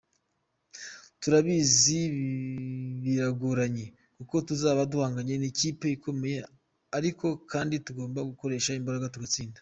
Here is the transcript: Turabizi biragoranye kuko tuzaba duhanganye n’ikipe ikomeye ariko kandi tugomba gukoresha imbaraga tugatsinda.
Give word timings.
Turabizi 1.21 1.99
biragoranye 3.03 3.85
kuko 4.17 4.35
tuzaba 4.47 4.81
duhanganye 4.91 5.35
n’ikipe 5.37 5.85
ikomeye 5.97 6.37
ariko 6.97 7.25
kandi 7.51 7.73
tugomba 7.85 8.19
gukoresha 8.29 8.77
imbaraga 8.79 9.13
tugatsinda. 9.15 9.59